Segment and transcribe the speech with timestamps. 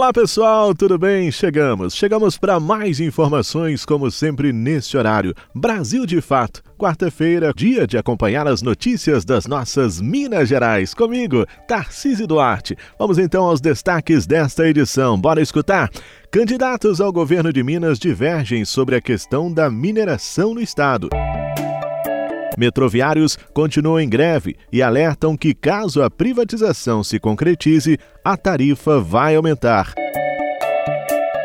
[0.00, 1.30] Olá pessoal, tudo bem?
[1.30, 5.34] Chegamos, chegamos para mais informações, como sempre neste horário.
[5.54, 10.94] Brasil de Fato, quarta-feira, dia de acompanhar as notícias das nossas Minas Gerais.
[10.94, 12.78] Comigo, Tarcísio Duarte.
[12.98, 15.20] Vamos então aos destaques desta edição.
[15.20, 15.90] Bora escutar?
[16.30, 21.10] Candidatos ao governo de Minas divergem sobre a questão da mineração no estado.
[22.56, 29.36] Metroviários continuam em greve e alertam que, caso a privatização se concretize, a tarifa vai
[29.36, 29.94] aumentar.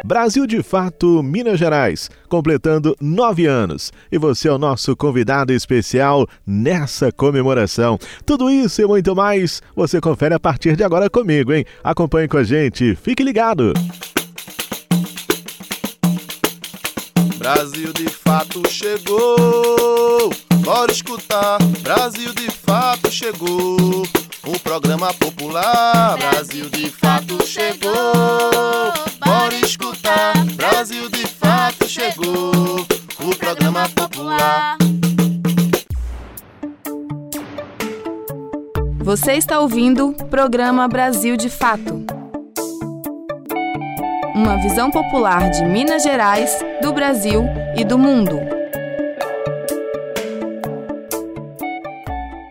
[0.05, 3.91] Brasil de Fato, Minas Gerais, completando nove anos.
[4.11, 7.97] E você é o nosso convidado especial nessa comemoração.
[8.23, 11.65] Tudo isso e muito mais você confere a partir de agora comigo, hein?
[11.83, 13.73] Acompanhe com a gente, fique ligado!
[17.39, 20.29] Brasil de Fato chegou!
[20.65, 24.01] Bora escutar, Brasil de fato chegou.
[24.47, 27.93] O programa popular, Brasil de fato chegou.
[29.23, 32.51] Bora escutar, Brasil de fato chegou.
[33.19, 34.75] O programa popular.
[39.03, 42.03] Você está ouvindo o programa Brasil de Fato.
[44.33, 47.43] Uma visão popular de Minas Gerais, do Brasil
[47.77, 48.54] e do mundo.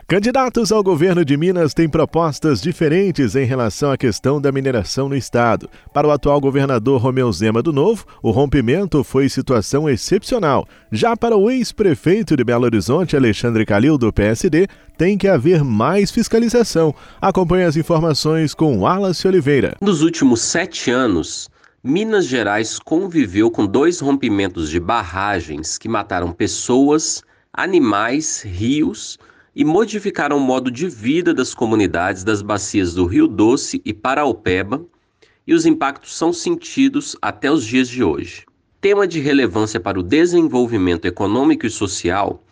[0.07, 5.17] Candidatos ao governo de Minas têm propostas diferentes em relação à questão da mineração no
[5.17, 5.67] estado.
[5.95, 10.69] Para o atual governador Romeu Zema do Novo, o rompimento foi situação excepcional.
[10.93, 16.11] Já para o ex-prefeito de Belo Horizonte, Alexandre Calil, do PSD, tem que haver mais
[16.11, 16.95] fiscalização.
[17.19, 19.75] Acompanhe as informações com Wallace Oliveira.
[19.81, 21.49] Nos últimos sete anos,
[21.83, 27.23] Minas Gerais conviveu com dois rompimentos de barragens que mataram pessoas,
[27.55, 29.19] animais, rios
[29.55, 34.85] e modificaram o modo de vida das comunidades das bacias do Rio Doce e Paraupeba,
[35.47, 38.45] e os impactos são sentidos até os dias de hoje.
[38.81, 42.43] Tema de relevância para o desenvolvimento econômico e social,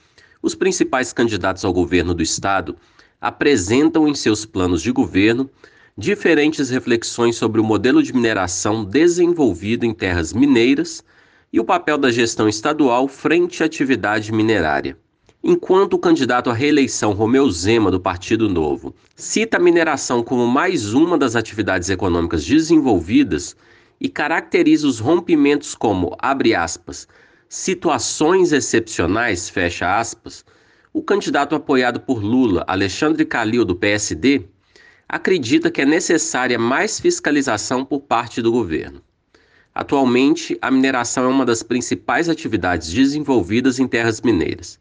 [0.43, 2.77] os principais candidatos ao governo do estado
[3.21, 5.49] apresentam em seus planos de governo
[5.97, 11.05] diferentes reflexões sobre o modelo de mineração desenvolvido em terras mineiras
[11.53, 14.97] e o papel da gestão estadual frente à atividade minerária.
[15.45, 20.95] Enquanto o candidato à reeleição Romeu Zema, do Partido Novo, cita a mineração como mais
[20.95, 23.57] uma das atividades econômicas desenvolvidas
[24.01, 27.09] e caracteriza os rompimentos como, abre aspas,
[27.49, 30.45] situações excepcionais, fecha aspas,
[30.93, 34.45] o candidato apoiado por Lula, Alexandre Calil, do PSD,
[35.09, 39.03] acredita que é necessária mais fiscalização por parte do governo.
[39.75, 44.81] Atualmente, a mineração é uma das principais atividades desenvolvidas em terras mineiras.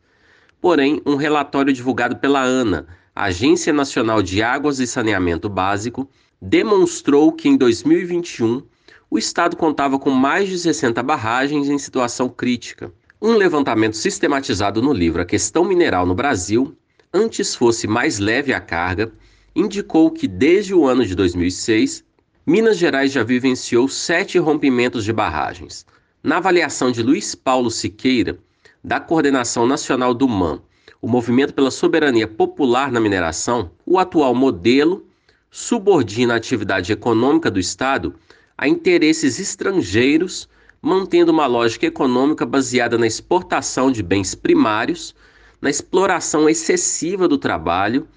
[0.62, 2.86] Porém, um relatório divulgado pela ANA,
[3.16, 6.08] Agência Nacional de Águas e Saneamento Básico,
[6.40, 8.62] demonstrou que em 2021
[9.10, 12.94] o estado contava com mais de 60 barragens em situação crítica.
[13.20, 16.78] Um levantamento sistematizado no livro A Questão Mineral no Brasil,
[17.12, 19.12] antes fosse mais leve a carga,
[19.56, 22.04] indicou que desde o ano de 2006,
[22.46, 25.86] Minas Gerais já vivenciou sete rompimentos de barragens.
[26.24, 28.38] Na avaliação de Luiz Paulo Siqueira,
[28.84, 30.62] da Coordenação Nacional do MAN,
[31.02, 35.06] o Movimento pela Soberania Popular na Mineração, o atual modelo
[35.50, 38.16] subordina a atividade econômica do Estado
[38.58, 40.48] a interesses estrangeiros,
[40.82, 45.16] mantendo uma lógica econômica baseada na exportação de bens primários,
[45.60, 48.08] na exploração excessiva do trabalho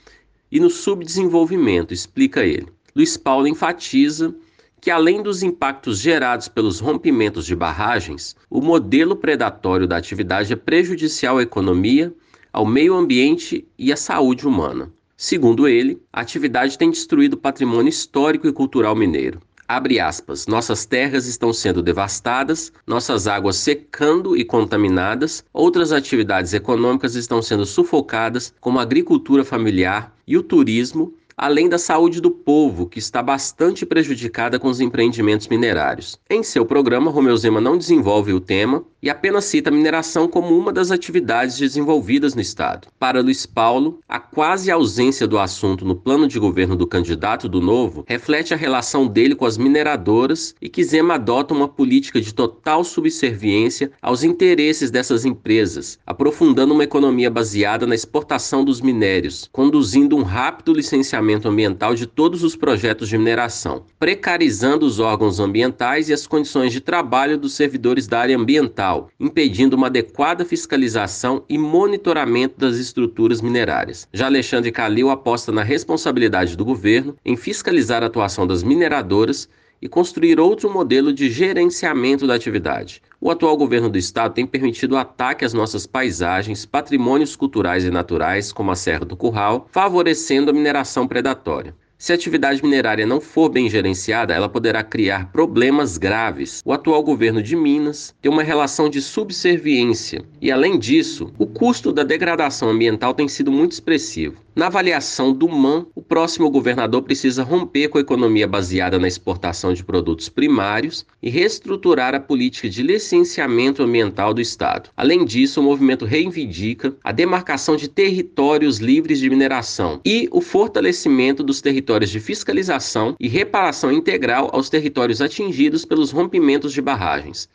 [0.51, 2.69] e no subdesenvolvimento, explica ele.
[2.95, 4.35] Luiz Paulo enfatiza
[4.84, 10.56] que, além dos impactos gerados pelos rompimentos de barragens, o modelo predatório da atividade é
[10.56, 12.12] prejudicial à economia,
[12.53, 14.93] ao meio ambiente e à saúde humana.
[15.17, 19.41] Segundo ele, a atividade tem destruído o patrimônio histórico e cultural mineiro.
[19.67, 27.15] Abre aspas, nossas terras estão sendo devastadas, nossas águas secando e contaminadas, outras atividades econômicas
[27.15, 32.86] estão sendo sufocadas, como a agricultura familiar e o turismo, além da saúde do povo,
[32.86, 36.19] que está bastante prejudicada com os empreendimentos minerários.
[36.28, 40.56] Em seu programa, Romeu Zema não desenvolve o tema e apenas cita a mineração como
[40.56, 42.89] uma das atividades desenvolvidas no Estado.
[42.98, 47.60] Para Luiz Paulo, a quase ausência do assunto no plano de governo do candidato do
[47.60, 52.33] Novo reflete a relação dele com as mineradoras e que Zema adota uma política de
[52.33, 60.16] total subserviência aos interesses dessas empresas, aprofundando uma economia baseada na exportação dos minérios, conduzindo
[60.16, 66.15] um rápido licenciamento ambiental de todos os projetos de mineração, precarizando os órgãos ambientais e
[66.15, 71.59] as condições de trabalho dos servidores da área ambiental, ambiental, impedindo uma adequada fiscalização e
[71.59, 74.09] monitoramento das estruturas minerárias.
[74.13, 79.49] Já Alexandre Calil aposta na responsabilidade do governo em fiscalizar a atuação das mineradoras
[79.83, 83.03] e construir outro modelo de gerenciamento da atividade.
[83.21, 88.53] O atual governo do estado tem permitido ataque às nossas paisagens, patrimônios culturais e naturais,
[88.53, 91.75] como a Serra do Curral, favorecendo a mineração predatória.
[91.97, 96.61] Se a atividade minerária não for bem gerenciada, ela poderá criar problemas graves.
[96.65, 101.93] O atual governo de Minas tem uma relação de subserviência e, além disso, o custo
[101.93, 104.43] da degradação ambiental tem sido muito expressivo.
[104.57, 109.73] Na avaliação do MAN, o próximo governador precisa romper com a economia baseada na exportação
[109.73, 114.91] de produtos primários e reestruturar a política de licenciamento ambiental do Estado.
[114.97, 121.43] Além disso, o movimento reivindica a demarcação de territórios livres de mineração e o fortalecimento
[121.43, 127.48] dos territórios de fiscalização e reparação integral aos territórios atingidos pelos rompimentos de barragens.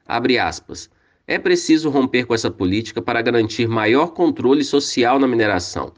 [1.27, 5.91] É preciso romper com essa política para garantir maior controle social na mineração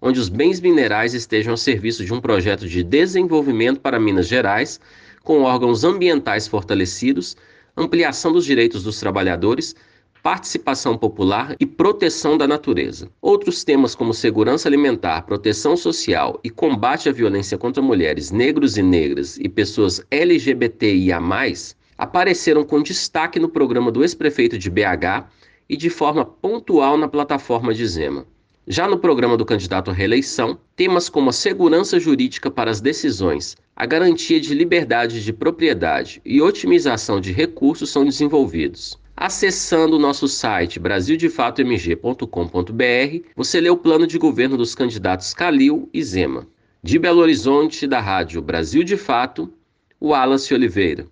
[0.00, 4.80] onde os bens minerais estejam a serviço de um projeto de desenvolvimento para Minas Gerais,
[5.22, 7.36] com órgãos ambientais fortalecidos,
[7.76, 9.74] ampliação dos direitos dos trabalhadores,
[10.22, 13.10] participação popular e proteção da natureza.
[13.20, 18.82] Outros temas como segurança alimentar, proteção social e combate à violência contra mulheres, negros e
[18.82, 21.20] negras e pessoas LGBTIA+,
[21.96, 25.26] apareceram com destaque no programa do ex-prefeito de BH
[25.68, 28.26] e de forma pontual na plataforma de Zema.
[28.66, 33.56] Já no programa do candidato à reeleição, temas como a segurança jurídica para as decisões,
[33.74, 38.98] a garantia de liberdade de propriedade e otimização de recursos são desenvolvidos.
[39.20, 46.02] Acessando o nosso site brasildefatomg.com.br, você lê o plano de governo dos candidatos Calil e
[46.02, 46.46] Zema.
[46.82, 49.52] De Belo Horizonte, da Rádio Brasil de Fato,
[50.00, 51.06] Wallace Oliveira.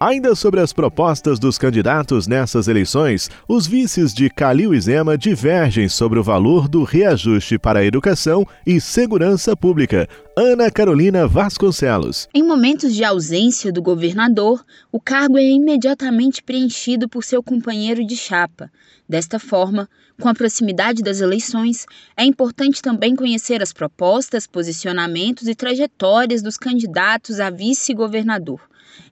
[0.00, 5.88] Ainda sobre as propostas dos candidatos nessas eleições, os vices de Calil e Zema divergem
[5.88, 10.08] sobre o valor do reajuste para a educação e segurança pública.
[10.36, 12.28] Ana Carolina Vasconcelos.
[12.32, 18.14] Em momentos de ausência do governador, o cargo é imediatamente preenchido por seu companheiro de
[18.14, 18.70] chapa.
[19.08, 19.88] Desta forma,
[20.20, 21.86] com a proximidade das eleições,
[22.16, 28.60] é importante também conhecer as propostas, posicionamentos e trajetórias dos candidatos a vice-governador.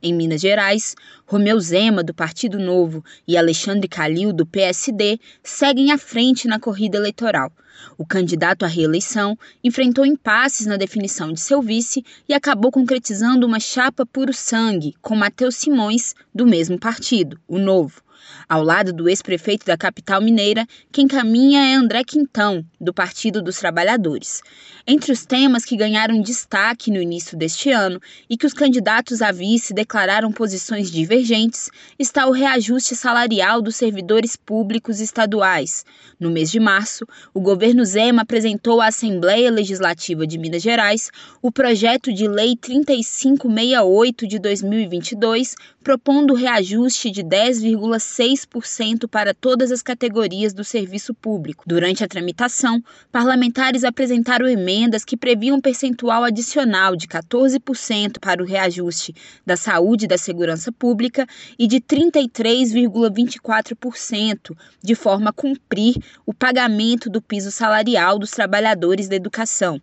[0.02, 0.94] Em Minas Gerais,
[1.26, 6.98] Romeu Zema, do Partido Novo, e Alexandre Calil, do PSD, seguem à frente na corrida
[6.98, 7.52] eleitoral.
[7.98, 13.60] O candidato à reeleição enfrentou impasses na definição de seu vice e acabou concretizando uma
[13.60, 18.06] chapa puro sangue com Matheus Simões, do mesmo partido, o Novo.
[18.48, 23.58] Ao lado do ex-prefeito da capital mineira, quem caminha é André Quintão, do Partido dos
[23.58, 24.40] Trabalhadores.
[24.86, 28.00] Entre os temas que ganharam destaque no início deste ano
[28.30, 34.36] e que os candidatos a vice declararam posições divergentes está o reajuste salarial dos servidores
[34.36, 35.84] públicos estaduais.
[36.18, 41.10] No mês de março, o governo Zema apresentou à Assembleia Legislativa de Minas Gerais
[41.42, 50.52] o projeto de Lei 3568 de 2022, propondo reajuste de 10,6% para todas as categorias
[50.52, 51.64] do serviço público.
[51.66, 58.46] Durante a tramitação, parlamentares apresentaram emendas que previam um percentual adicional de 14% para o
[58.46, 59.14] reajuste
[59.44, 61.26] da saúde e da segurança pública
[61.58, 69.16] e de 33,24% de forma a cumprir o pagamento do piso salarial dos trabalhadores da
[69.16, 69.80] educação.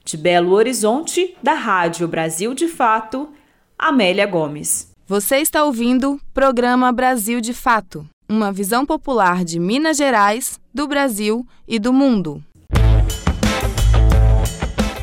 [0.04, 3.28] de Belo Horizonte, da Rádio Brasil de Fato,
[3.78, 4.90] Amélia Gomes.
[5.07, 11.47] Você está ouvindo Programa Brasil de Fato, uma visão popular de Minas Gerais, do Brasil
[11.66, 12.42] e do mundo.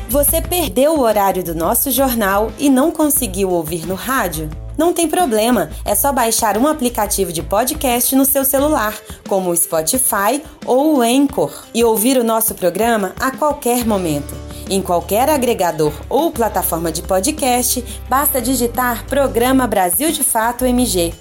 [0.08, 4.48] Você perdeu o horário do nosso jornal e não conseguiu ouvir no rádio?
[4.76, 8.94] Não tem problema, é só baixar um aplicativo de podcast no seu celular,
[9.28, 14.34] como o Spotify ou o Anchor, e ouvir o nosso programa a qualquer momento.
[14.68, 21.14] Em qualquer agregador ou plataforma de podcast, basta digitar Programa Brasil de Fato MG.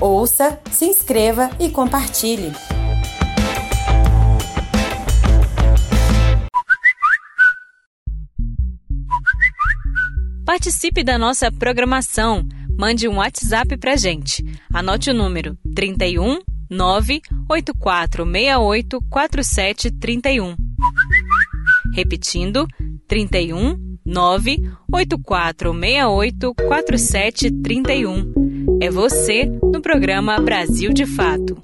[0.00, 2.52] Ouça, se inscreva e compartilhe.
[10.52, 12.46] Participe da nossa programação.
[12.76, 14.44] Mande um WhatsApp pra gente.
[14.70, 20.54] Anote o número 31 98468 4731.
[21.94, 22.68] Repetindo,
[23.08, 28.78] 31 98468 4731.
[28.78, 31.56] É você no programa Brasil de Fato.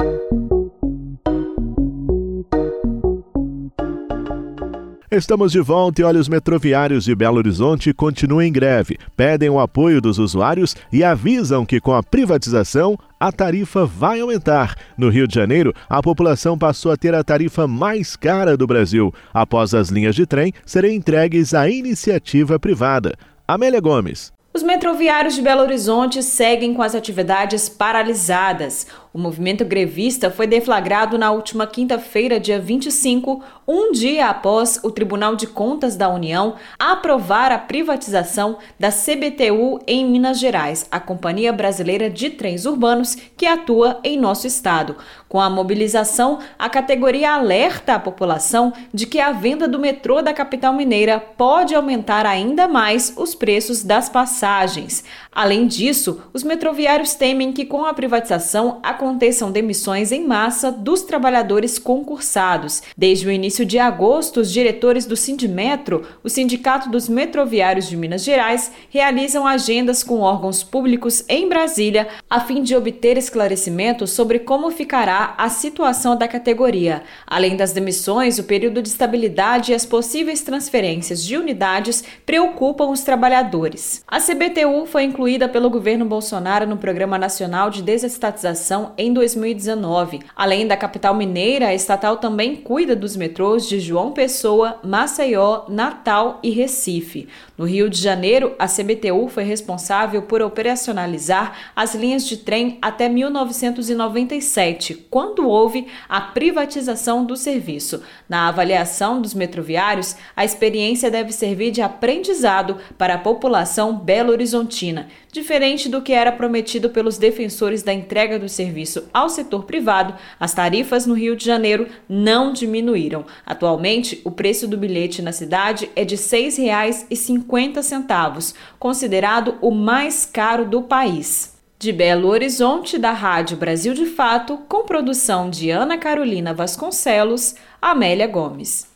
[5.18, 9.58] Estamos de volta e olha, os metroviários de Belo Horizonte continuam em greve, pedem o
[9.58, 14.76] apoio dos usuários e avisam que com a privatização a tarifa vai aumentar.
[14.96, 19.12] No Rio de Janeiro, a população passou a ter a tarifa mais cara do Brasil,
[19.34, 23.16] após as linhas de trem serem entregues à iniciativa privada.
[23.46, 24.32] Amélia Gomes.
[24.54, 28.86] Os metroviários de Belo Horizonte seguem com as atividades paralisadas.
[29.18, 35.34] O movimento grevista foi deflagrado na última quinta-feira, dia 25, um dia após o Tribunal
[35.34, 42.08] de Contas da União aprovar a privatização da CBTU em Minas Gerais, a Companhia Brasileira
[42.08, 44.94] de Trens Urbanos que atua em nosso estado.
[45.28, 50.32] Com a mobilização, a categoria alerta a população de que a venda do metrô da
[50.32, 55.04] capital mineira pode aumentar ainda mais os preços das passagens.
[55.30, 61.00] Além disso, os metroviários temem que com a privatização a aconteçam demissões em massa dos
[61.00, 62.82] trabalhadores concursados.
[62.94, 68.22] Desde o início de agosto, os diretores do Sindimetro, o Sindicato dos Metroviários de Minas
[68.22, 74.70] Gerais, realizam agendas com órgãos públicos em Brasília a fim de obter esclarecimentos sobre como
[74.70, 77.02] ficará a situação da categoria.
[77.26, 83.00] Além das demissões, o período de estabilidade e as possíveis transferências de unidades preocupam os
[83.00, 84.04] trabalhadores.
[84.06, 90.20] A CBTU foi incluída pelo governo Bolsonaro no Programa Nacional de Desestatização em 2019.
[90.34, 96.38] Além da capital mineira, a estatal também cuida dos metrôs de João Pessoa, Maceió, Natal
[96.42, 97.28] e Recife.
[97.56, 103.08] No Rio de Janeiro, a CBTU foi responsável por operacionalizar as linhas de trem até
[103.08, 108.02] 1997, quando houve a privatização do serviço.
[108.28, 115.88] Na avaliação dos metroviários, a experiência deve servir de aprendizado para a população belo-horizontina, diferente
[115.88, 121.06] do que era prometido pelos defensores da entrega do serviço ao setor privado, as tarifas
[121.06, 123.26] no Rio de Janeiro não diminuíram.
[123.44, 130.64] Atualmente, o preço do bilhete na cidade é de R$ 6,50, considerado o mais caro
[130.64, 131.56] do país.
[131.78, 138.26] De Belo Horizonte, da Rádio Brasil de Fato, com produção de Ana Carolina Vasconcelos, Amélia
[138.26, 138.87] Gomes.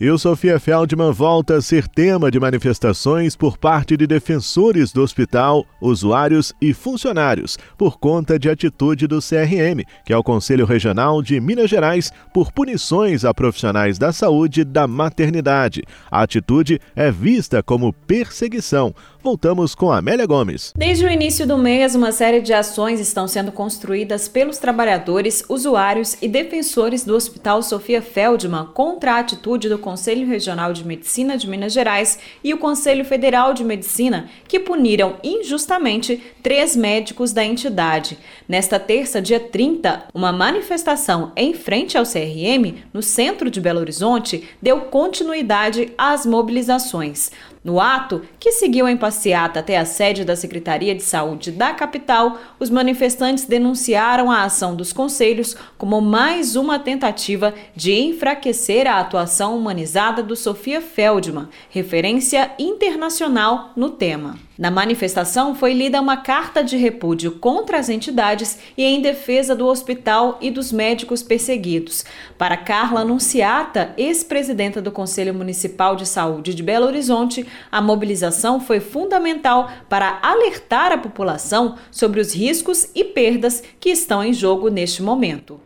[0.00, 5.00] E o Sofia Feldman volta a ser tema de manifestações por parte de defensores do
[5.00, 11.22] hospital, usuários e funcionários, por conta de atitude do CRM, que é o Conselho Regional
[11.22, 15.84] de Minas Gerais, por punições a profissionais da saúde da maternidade.
[16.10, 18.92] A atitude é vista como perseguição.
[19.22, 20.72] Voltamos com Amélia Gomes.
[20.76, 26.16] Desde o início do mês, uma série de ações estão sendo construídas pelos trabalhadores, usuários
[26.20, 31.46] e defensores do Hospital Sofia Feldman contra a atitude do Conselho Regional de Medicina de
[31.46, 38.16] Minas Gerais e o Conselho Federal de Medicina, que puniram injustamente três médicos da entidade.
[38.48, 44.48] Nesta terça, dia 30, uma manifestação em frente ao CRM, no centro de Belo Horizonte,
[44.62, 47.30] deu continuidade às mobilizações.
[47.64, 52.38] No ato, que seguiu em passeata até a sede da Secretaria de Saúde da capital,
[52.60, 59.56] os manifestantes denunciaram a ação dos conselhos como mais uma tentativa de enfraquecer a atuação
[59.56, 64.36] humanizada do Sofia Feldman, referência internacional no tema.
[64.56, 69.66] Na manifestação foi lida uma carta de repúdio contra as entidades e em defesa do
[69.66, 72.04] hospital e dos médicos perseguidos.
[72.38, 78.78] Para Carla Anunciata, ex-presidenta do Conselho Municipal de Saúde de Belo Horizonte, a mobilização foi
[78.78, 85.02] fundamental para alertar a população sobre os riscos e perdas que estão em jogo neste
[85.02, 85.60] momento.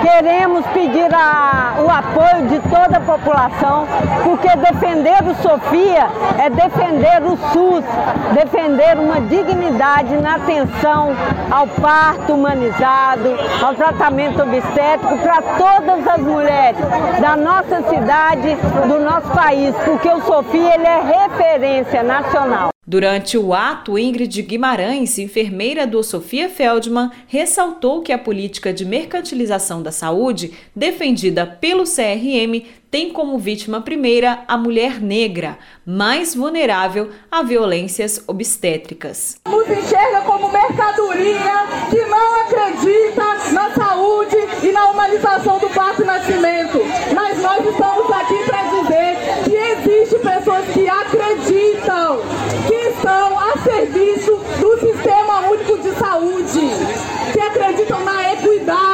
[0.00, 3.86] Queremos pedir a, o apoio de toda a população,
[4.24, 7.84] porque defender o Sofia é defender o SUS,
[8.32, 11.14] defender uma dignidade na atenção
[11.50, 16.80] ao parto humanizado, ao tratamento obstétrico para todas as mulheres
[17.20, 18.56] da nossa cidade,
[18.88, 22.71] do nosso país, porque o Sofia ele é referência nacional.
[22.92, 29.82] Durante o ato, Ingrid Guimarães, enfermeira do Sofia Feldman, ressaltou que a política de mercantilização
[29.82, 37.42] da saúde, defendida pelo CRM, tem como vítima primeira a mulher negra, mais vulnerável a
[37.42, 39.36] violências obstétricas.
[39.48, 46.04] Nos enxerga como mercadoria que não acredita na saúde e na humanização do parto e
[46.04, 46.78] nascimento.
[47.14, 48.11] Mas nós estamos
[50.42, 52.18] pessoas que acreditam
[52.68, 56.60] estão a serviço do Sistema Único de Saúde,
[57.32, 58.91] que acreditam na equidade,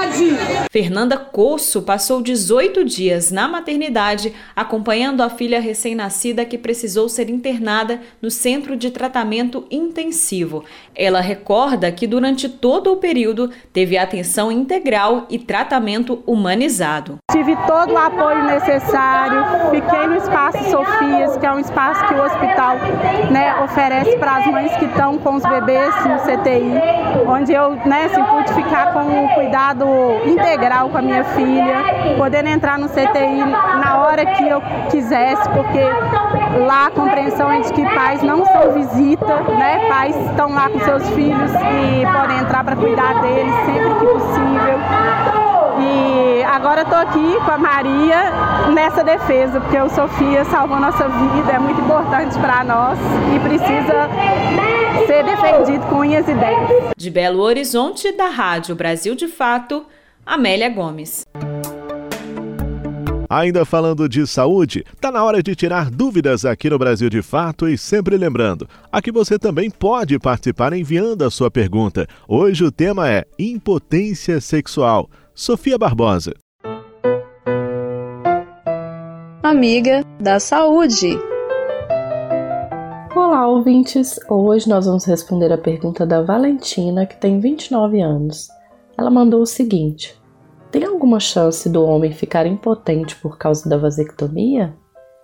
[0.71, 8.01] Fernanda Coço passou 18 dias na maternidade acompanhando a filha recém-nascida que precisou ser internada
[8.21, 10.65] no centro de tratamento intensivo.
[10.95, 17.17] Ela recorda que durante todo o período teve atenção integral e tratamento humanizado.
[17.33, 22.23] Tive todo o apoio necessário, fiquei no Espaço Sofias, que é um espaço que o
[22.23, 22.77] hospital
[23.31, 28.05] né, oferece para as mães que estão com os bebês no CTI, onde eu né,
[28.05, 29.87] assim, pude ficar com um cuidado
[30.27, 33.45] integral com a minha filha, podendo entrar no CTI
[33.83, 35.81] na hora que eu quisesse, porque
[36.67, 39.89] lá a compreensão é de que pais não são visita, né?
[39.89, 44.79] Pais estão lá com seus filhos e podem entrar para cuidar deles sempre que possível.
[45.81, 48.33] E agora estou aqui com a Maria
[48.75, 52.99] nessa defesa, porque o Sofia salvou nossa vida, é muito importante para nós
[53.35, 54.09] e precisa
[55.07, 56.93] ser defendido com unhas e dentes.
[56.97, 59.87] De Belo Horizonte, da Rádio Brasil de Fato,
[60.29, 61.25] Amélia Gomes.
[63.31, 67.67] Ainda falando de saúde, tá na hora de tirar dúvidas aqui no Brasil de Fato
[67.67, 72.07] e sempre lembrando, aqui você também pode participar enviando a sua pergunta.
[72.29, 75.09] Hoje o tema é impotência sexual.
[75.35, 76.35] Sofia Barbosa.
[79.43, 81.19] Amiga da saúde.
[83.17, 84.21] Olá, ouvintes!
[84.29, 88.58] Hoje nós vamos responder a pergunta da Valentina, que tem 29 anos.
[88.99, 90.21] Ela mandou o seguinte:
[90.73, 94.75] tem alguma chance do homem ficar impotente por causa da vasectomia?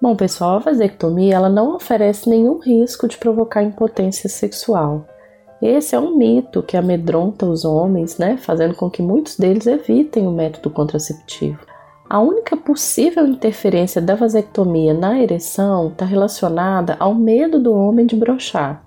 [0.00, 5.06] Bom, pessoal, a vasectomia ela não oferece nenhum risco de provocar impotência sexual.
[5.60, 10.26] Esse é um mito que amedronta os homens, né, fazendo com que muitos deles evitem
[10.26, 11.58] o método contraceptivo.
[12.08, 18.14] A única possível interferência da vasectomia na ereção está relacionada ao medo do homem de
[18.14, 18.84] brochar.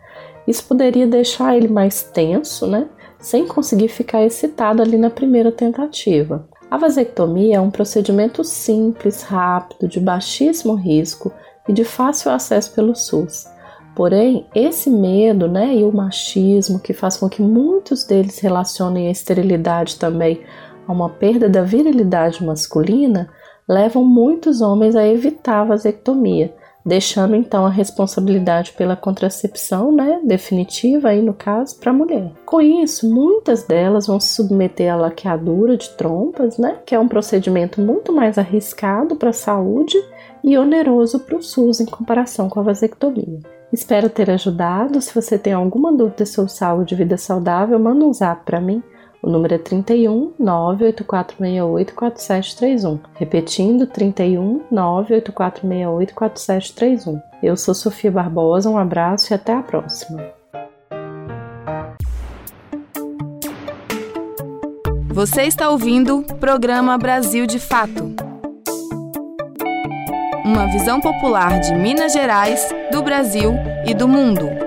[0.47, 2.87] Isso poderia deixar ele mais tenso, né,
[3.27, 6.47] sem conseguir ficar excitado ali na primeira tentativa.
[6.71, 11.33] A vasectomia é um procedimento simples, rápido, de baixíssimo risco
[11.67, 13.45] e de fácil acesso pelo SUS.
[13.93, 19.11] Porém, esse medo né, e o machismo que faz com que muitos deles relacionem a
[19.11, 20.41] esterilidade também
[20.87, 23.29] a uma perda da virilidade masculina
[23.67, 26.53] levam muitos homens a evitar a vasectomia,
[26.87, 32.31] deixando então a responsabilidade pela contracepção, né, definitiva aí no caso, para a mulher.
[32.45, 37.09] Com isso, muitas delas vão se submeter à laqueadura de trompas, né, que é um
[37.09, 39.97] procedimento muito mais arriscado para a saúde
[40.41, 43.39] e oneroso para o SUS em comparação com a vasectomia.
[43.71, 45.01] Espero ter ajudado.
[45.01, 48.81] Se você tem alguma dúvida sobre saúde e vida saudável, manda um zap para mim.
[49.21, 52.99] O número é 31 98468 4731.
[53.15, 57.21] Repetindo, 31 98468 4731.
[57.41, 60.37] Eu sou Sofia Barbosa, um abraço e até a próxima.
[65.09, 68.15] Você está ouvindo o programa Brasil de Fato.
[70.45, 73.53] Uma visão popular de Minas Gerais, do Brasil
[73.85, 74.66] e do mundo.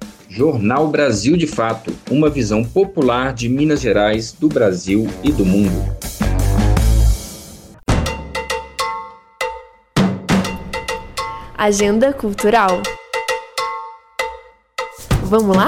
[0.33, 5.93] Jornal Brasil de Fato, uma visão popular de Minas Gerais, do Brasil e do mundo.
[11.57, 12.81] Agenda Cultural.
[15.25, 15.67] Vamos lá?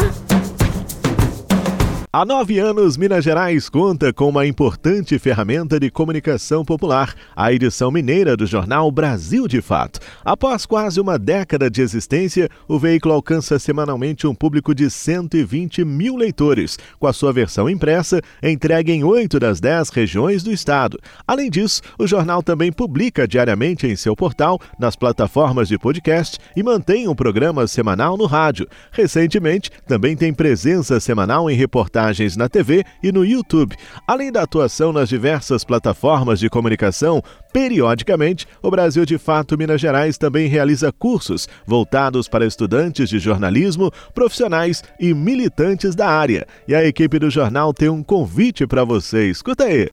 [2.16, 7.90] Há nove anos, Minas Gerais conta com uma importante ferramenta de comunicação popular, a edição
[7.90, 10.00] mineira do jornal Brasil de Fato.
[10.24, 16.16] Após quase uma década de existência, o veículo alcança semanalmente um público de 120 mil
[16.16, 21.00] leitores, com a sua versão impressa entregue em oito das dez regiões do estado.
[21.26, 26.62] Além disso, o jornal também publica diariamente em seu portal, nas plataformas de podcast e
[26.62, 28.68] mantém um programa semanal no rádio.
[28.92, 33.76] Recentemente, também tem presença semanal em reportagens reportagens na TV e no YouTube.
[34.06, 37.22] Além da atuação nas diversas plataformas de comunicação,
[37.54, 43.92] periodicamente, o Brasil de Fato Minas Gerais também realiza cursos voltados para estudantes de jornalismo,
[44.14, 46.46] profissionais e militantes da área.
[46.68, 49.30] E a equipe do jornal tem um convite para você.
[49.30, 49.90] Escuta aí.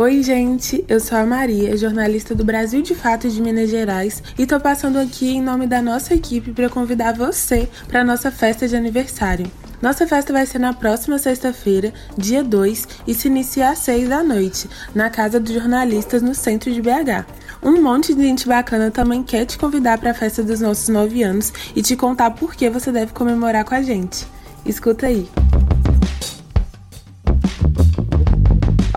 [0.00, 4.46] Oi, gente, eu sou a Maria, jornalista do Brasil de Fato de Minas Gerais, e
[4.46, 8.74] tô passando aqui em nome da nossa equipe para convidar você para nossa festa de
[8.74, 9.44] aniversário.
[9.82, 14.22] Nossa festa vai ser na próxima sexta-feira, dia 2, e se inicia às 6 da
[14.22, 17.26] noite, na Casa dos Jornalistas, no centro de BH.
[17.62, 21.22] Um monte de gente bacana também quer te convidar para a festa dos nossos 9
[21.22, 24.26] anos e te contar por que você deve comemorar com a gente.
[24.64, 25.28] Escuta aí.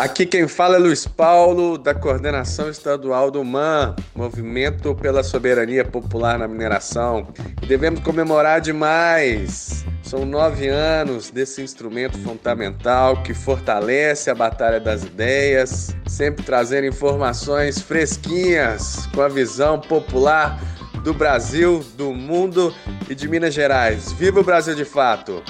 [0.04, 6.38] Aqui quem fala é Luiz Paulo, da coordenação estadual do MAN, Movimento pela Soberania Popular
[6.38, 7.30] na Mineração.
[7.66, 9.86] Devemos comemorar demais.
[10.04, 17.80] São nove anos desse instrumento fundamental que fortalece a batalha das ideias, sempre trazendo informações
[17.80, 20.62] fresquinhas com a visão popular
[21.02, 22.76] do Brasil, do mundo
[23.10, 24.12] e de Minas Gerais.
[24.12, 25.42] Viva o Brasil de fato!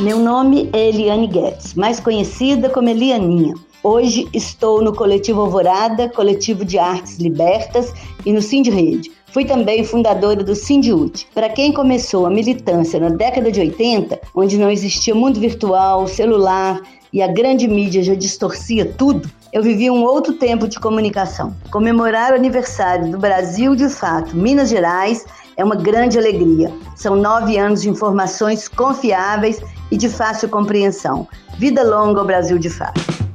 [0.00, 3.52] Meu nome é Eliane Guedes, mais conhecida como Elianinha.
[3.82, 7.92] Hoje estou no Coletivo Alvorada, Coletivo de Artes Libertas
[8.24, 9.12] e no Cindy Rede.
[9.26, 11.28] Fui também fundadora do Sindiut.
[11.34, 16.80] Para quem começou a militância na década de 80, onde não existia mundo virtual, celular
[17.12, 21.54] e a grande mídia já distorcia tudo, eu vivi um outro tempo de comunicação.
[21.70, 25.26] Comemorar o aniversário do Brasil de Fato, Minas Gerais,
[25.60, 26.72] é uma grande alegria.
[26.96, 31.28] São nove anos de informações confiáveis e de fácil compreensão.
[31.58, 33.29] Vida longa ao Brasil de fato.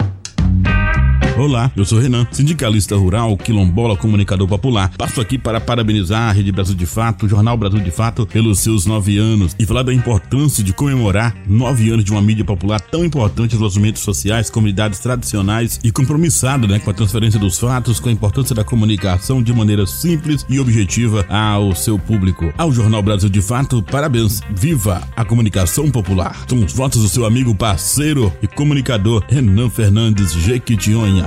[1.38, 4.89] Olá, eu sou Renan, sindicalista rural, quilombola, comunicador popular.
[4.98, 8.60] Passo aqui para parabenizar a Rede Brasil de Fato, o Jornal Brasil de Fato, pelos
[8.60, 12.80] seus nove anos e falar da importância de comemorar nove anos de uma mídia popular
[12.80, 18.00] tão importante nos movimentos sociais, comunidades tradicionais e compromissado né, com a transferência dos fatos,
[18.00, 22.54] com a importância da comunicação de maneira simples e objetiva ao seu público.
[22.58, 24.39] Ao Jornal Brasil de Fato, parabéns.
[24.56, 26.45] Viva a comunicação popular.
[26.48, 31.24] São os votos do seu amigo, parceiro e comunicador Renan Fernandes Jequitinhonha.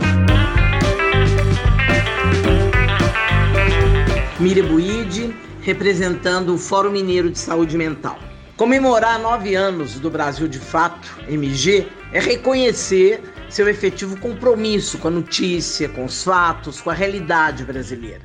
[4.40, 8.18] Miriam Buide, representando o Fórum Mineiro de Saúde Mental.
[8.56, 15.10] Comemorar nove anos do Brasil de Fato, MG, é reconhecer seu efetivo compromisso com a
[15.10, 18.22] notícia, com os fatos, com a realidade brasileira.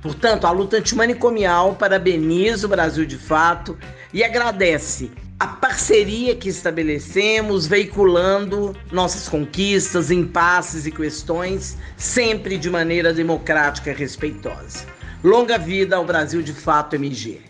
[0.00, 3.76] Portanto, a luta antimanicomial parabeniza o Brasil de Fato
[4.12, 13.14] e agradece a parceria que estabelecemos, veiculando nossas conquistas, impasses e questões, sempre de maneira
[13.14, 14.84] democrática e respeitosa.
[15.22, 17.40] Longa vida ao Brasil de Fato MG.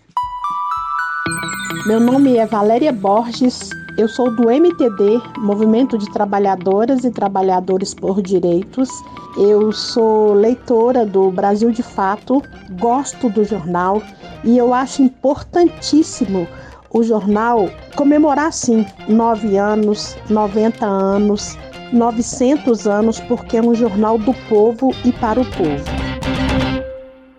[1.86, 8.20] Meu nome é Valéria Borges, eu sou do MTD, Movimento de Trabalhadoras e Trabalhadores por
[8.20, 8.88] Direitos.
[9.36, 12.42] Eu sou leitora do Brasil de Fato,
[12.78, 14.02] gosto do jornal
[14.44, 16.46] e eu acho importantíssimo
[16.90, 21.56] o jornal comemorar sim nove anos, 90 anos,
[21.92, 26.07] 900 anos, porque é um jornal do povo e para o povo.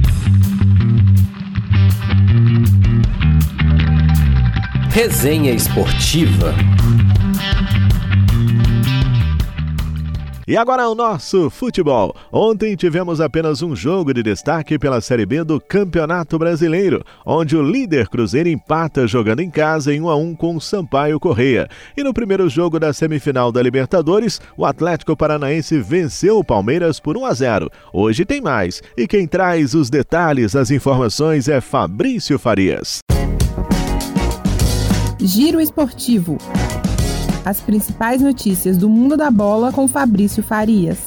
[4.93, 6.53] Resenha Esportiva.
[10.51, 12.13] E agora o nosso futebol.
[12.29, 17.61] Ontem tivemos apenas um jogo de destaque pela Série B do Campeonato Brasileiro, onde o
[17.61, 21.69] líder Cruzeiro empata jogando em casa em 1 a 1 com o Sampaio Correia.
[21.95, 27.15] E no primeiro jogo da semifinal da Libertadores, o Atlético Paranaense venceu o Palmeiras por
[27.15, 27.71] 1 a 0.
[27.93, 32.99] Hoje tem mais, e quem traz os detalhes, as informações é Fabrício Farias.
[35.17, 36.37] Giro Esportivo.
[37.43, 40.99] As principais notícias do mundo da bola com Fabrício Farias.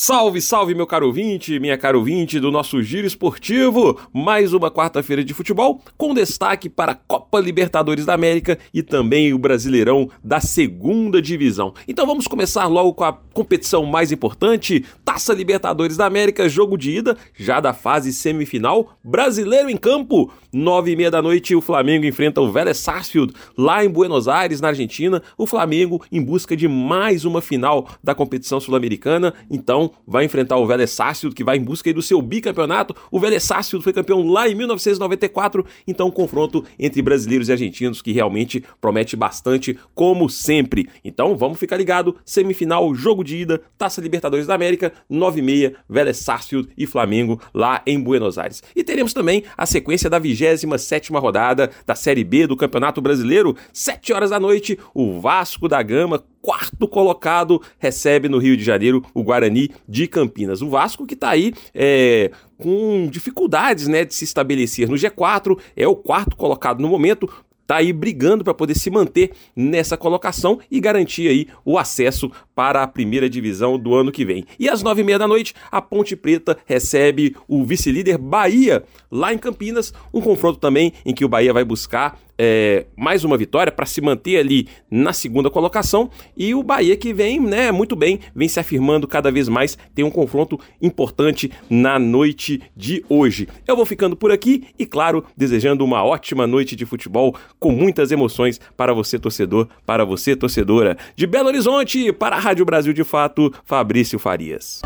[0.00, 3.98] Salve, salve, meu caro ouvinte, minha caro ouvinte do nosso Giro Esportivo.
[4.12, 9.34] Mais uma quarta-feira de futebol com destaque para a Copa Libertadores da América e também
[9.34, 11.74] o Brasileirão da segunda divisão.
[11.88, 16.92] Então vamos começar logo com a competição mais importante, Taça Libertadores da América, jogo de
[16.92, 20.30] ida, já da fase semifinal, brasileiro em campo.
[20.52, 24.60] Nove e meia da noite, o Flamengo enfrenta o Vélez Sarsfield lá em Buenos Aires,
[24.60, 25.22] na Argentina.
[25.36, 29.34] O Flamengo em busca de mais uma final da competição sul-americana.
[29.50, 32.94] Então, vai enfrentar o Vélez Sarsfield, que vai em busca do seu bicampeonato.
[33.10, 35.64] O Vélez Sarsfield foi campeão lá em 1994.
[35.86, 40.88] Então, um confronto entre brasileiros e argentinos que realmente promete bastante, como sempre.
[41.04, 42.16] Então, vamos ficar ligado.
[42.24, 44.92] Semifinal, jogo de ida, Taça Libertadores da América.
[45.10, 48.62] 9h30, Vélez Sarsfield e Flamengo lá em Buenos Aires.
[48.74, 54.12] E teremos também a sequência da 27 rodada da Série B do Campeonato Brasileiro, 7
[54.12, 59.22] horas da noite, o Vasco da Gama quarto colocado recebe no Rio de Janeiro o
[59.22, 60.62] Guarani de Campinas.
[60.62, 65.86] O Vasco que está aí é, com dificuldades né, de se estabelecer no G4, é
[65.86, 67.28] o quarto colocado no momento,
[67.66, 72.82] tá aí brigando para poder se manter nessa colocação e garantir aí o acesso para
[72.82, 74.44] a primeira divisão do ano que vem.
[74.58, 79.34] E às nove e meia da noite, a Ponte Preta recebe o vice-líder Bahia lá
[79.34, 83.72] em Campinas, um confronto também em que o Bahia vai buscar é, mais uma vitória
[83.72, 88.20] para se manter ali na segunda colocação e o Bahia que vem, né, muito bem,
[88.34, 93.48] vem se afirmando cada vez mais, tem um confronto importante na noite de hoje.
[93.66, 98.12] Eu vou ficando por aqui e claro, desejando uma ótima noite de futebol com muitas
[98.12, 100.96] emoções para você torcedor, para você torcedora.
[101.16, 104.80] De Belo Horizonte para a Rádio Brasil de Fato, Fabrício Farias.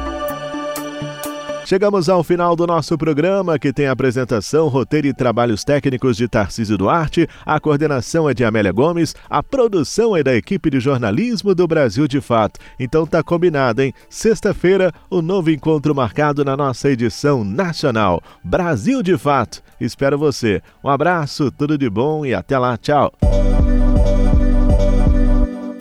[1.72, 6.76] Chegamos ao final do nosso programa, que tem apresentação, roteiro e trabalhos técnicos de Tarcísio
[6.76, 11.66] Duarte, a coordenação é de Amélia Gomes, a produção é da equipe de jornalismo do
[11.66, 12.60] Brasil de Fato.
[12.78, 13.94] Então tá combinado, hein?
[14.10, 19.62] Sexta-feira, o novo encontro marcado na nossa edição nacional Brasil de Fato.
[19.80, 20.60] Espero você.
[20.84, 22.76] Um abraço, tudo de bom e até lá.
[22.76, 23.10] Tchau.